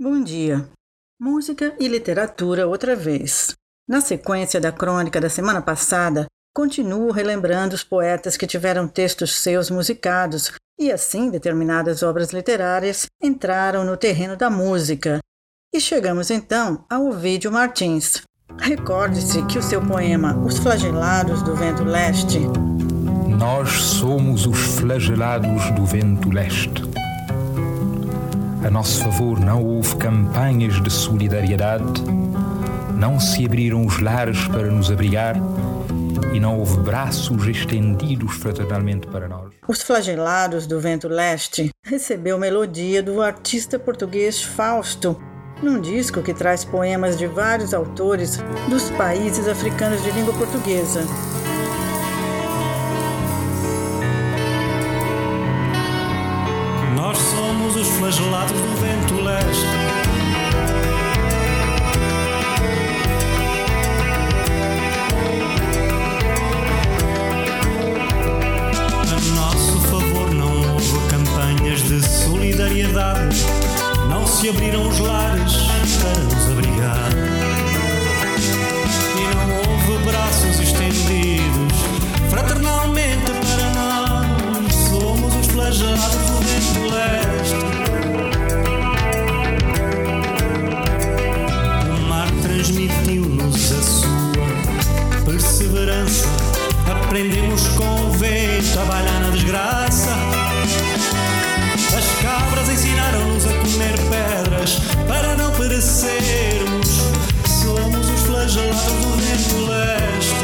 [0.00, 0.64] Bom dia.
[1.20, 3.56] Música e literatura outra vez.
[3.88, 9.70] Na sequência da crônica da semana passada, continuo relembrando os poetas que tiveram textos seus
[9.70, 15.18] musicados e assim determinadas obras literárias entraram no terreno da música.
[15.74, 18.22] E chegamos então a Ovídio Martins.
[18.56, 22.38] Recorde-se que o seu poema Os Flagelados do Vento Leste.
[23.36, 26.87] Nós somos os flagelados do vento leste
[28.64, 32.02] a nosso favor não houve campanhas de solidariedade,
[32.94, 35.36] não se abriram os lares para nos abrigar
[36.34, 39.52] e não houve braços estendidos fraternalmente para nós.
[39.66, 45.20] Os Flagelados do Vento Leste recebeu melodia do artista português Fausto,
[45.62, 48.38] num disco que traz poemas de vários autores
[48.68, 51.00] dos países africanos de língua portuguesa.
[57.76, 60.97] Os flagelados do vento leste.
[92.68, 96.26] Transmitiu-nos a sua perseverança.
[96.86, 100.10] Aprendemos com o vento a balhar na desgraça.
[101.96, 106.88] As cabras ensinaram-nos a comer pedras para não perecermos.
[107.62, 110.34] Somos os flagelados do vento leste.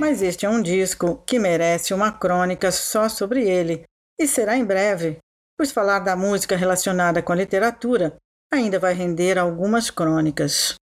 [0.00, 3.84] Mas este é um disco que merece uma crônica só sobre ele
[4.20, 5.21] e será em breve
[5.62, 8.16] pois falar da música relacionada com a literatura
[8.52, 10.74] ainda vai render algumas crônicas.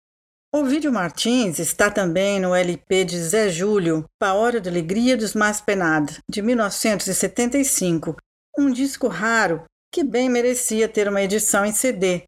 [0.56, 6.20] Ovídio Martins está também no LP de Zé Júlio, Paório de Alegria dos Mais Penados,
[6.32, 8.16] de 1975,
[8.58, 12.24] um disco raro que bem merecia ter uma edição em CD.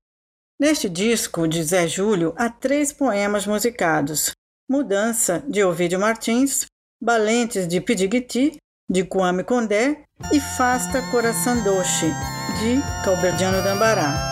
[0.59, 4.31] Neste disco de Zé Júlio há três poemas musicados:
[4.69, 6.66] Mudança, de Ovídio Martins,
[7.01, 8.57] Balentes, de Pidigiti,
[8.91, 12.14] de Kwame Condé e Fasta Coração Doce,
[12.59, 14.32] de Calberdiano Dambará.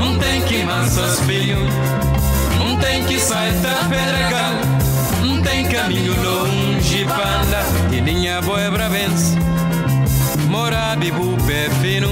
[0.00, 1.58] Um tem que mansas filho,
[2.60, 4.28] um tem que sair da pedra
[5.78, 7.60] caminho longe panda
[7.92, 9.36] e linha boa bravense
[10.48, 12.08] morabibu pé fino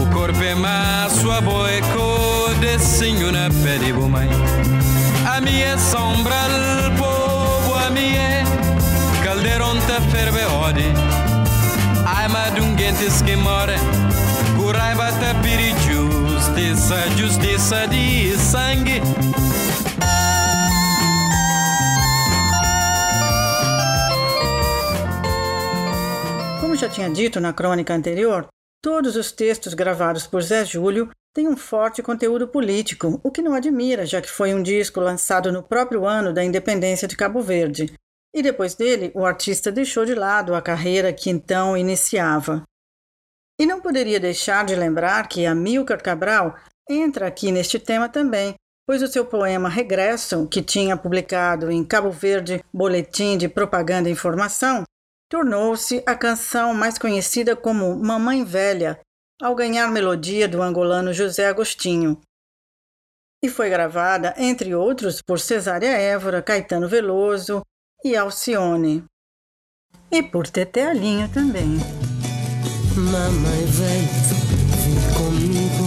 [0.00, 4.28] o corpo é maço a boa é codecinho na pé de mãe
[5.32, 6.34] a minha sombra
[6.98, 8.42] povo a minha
[9.22, 10.84] caldeirão te ferve ode.
[12.06, 13.76] Ai madunguentes que mora
[14.56, 19.00] curaiba te piri justiça justiça de sangue
[26.78, 28.46] já tinha dito na crônica anterior,
[28.80, 33.52] todos os textos gravados por Zé Júlio têm um forte conteúdo político, o que não
[33.52, 37.92] admira, já que foi um disco lançado no próprio ano da independência de Cabo Verde.
[38.32, 42.62] E depois dele, o artista deixou de lado a carreira que então iniciava.
[43.60, 46.54] E não poderia deixar de lembrar que Amilcar Cabral
[46.88, 48.54] entra aqui neste tema também,
[48.86, 54.12] pois o seu poema Regresso, que tinha publicado em Cabo Verde Boletim de Propaganda e
[54.12, 54.84] Informação,
[55.28, 58.98] tornou-se a canção mais conhecida como Mamãe Velha,
[59.40, 62.20] ao ganhar melodia do angolano José Agostinho.
[63.42, 67.62] E foi gravada, entre outros, por Cesária Évora, Caetano Veloso
[68.04, 69.04] e Alcione.
[70.10, 71.76] E por Tete Alinho também.
[72.96, 74.08] Mamãe velha,
[74.82, 75.84] vem comigo.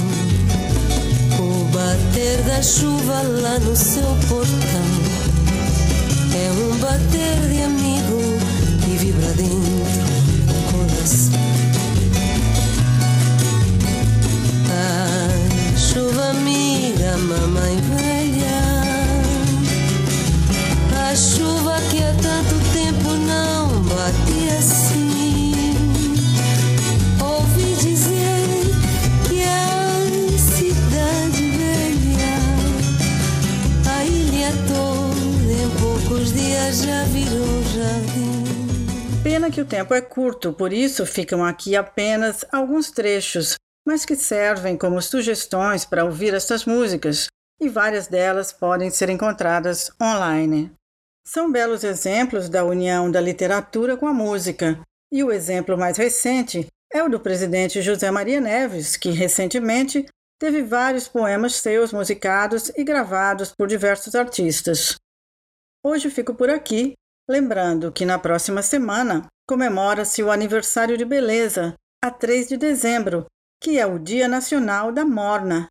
[1.41, 5.21] O bater da chuva lá no seu portão
[6.33, 8.20] é um bater de amigo
[9.01, 9.57] vibra dentro
[10.45, 11.33] do coração.
[14.69, 18.61] A chuva amiga, mamãe velha.
[21.09, 25.00] A chuva que há tanto tempo não batia assim.
[39.41, 44.15] Pena que o tempo é curto, por isso ficam aqui apenas alguns trechos, mas que
[44.15, 47.25] servem como sugestões para ouvir estas músicas,
[47.59, 50.71] e várias delas podem ser encontradas online.
[51.25, 54.79] São belos exemplos da união da literatura com a música,
[55.11, 60.05] e o exemplo mais recente é o do presidente José Maria Neves, que recentemente
[60.39, 64.97] teve vários poemas seus musicados e gravados por diversos artistas.
[65.83, 66.93] Hoje fico por aqui
[67.31, 73.25] Lembrando que na próxima semana comemora-se o aniversário de Beleza, a 3 de dezembro,
[73.63, 75.67] que é o Dia Nacional da Morna.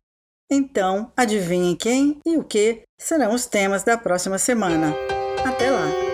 [0.51, 4.95] Então, adivinhem quem e o que serão os temas da próxima semana.
[5.45, 6.10] Até lá!